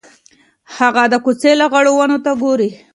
هغه 0.77 1.03
د 1.11 1.15
کوڅې 1.25 1.51
لغړو 1.61 1.91
ونو 1.95 2.17
ته 2.25 2.31
ګوري. 2.41 2.69